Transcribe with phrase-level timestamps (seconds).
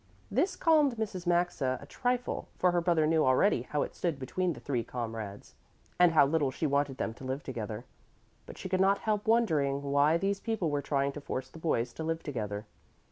[0.31, 1.27] This calmed Mrs.
[1.27, 5.53] Maxa a trifle, for her brother knew already how it stood between the three comrades
[5.99, 7.85] and how little she wanted them to live together.
[8.47, 11.93] But she could not help wondering why these people were trying to force the boys
[11.93, 12.65] to live together.